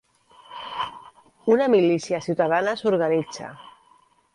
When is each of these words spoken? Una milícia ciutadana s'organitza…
Una 1.57 1.67
milícia 1.75 2.23
ciutadana 2.31 2.77
s'organitza… 2.83 3.57